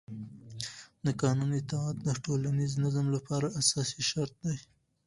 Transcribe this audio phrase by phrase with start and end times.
[1.05, 4.57] د قانون اطاعت د ټولنیز نظم لپاره اساسي شرط دی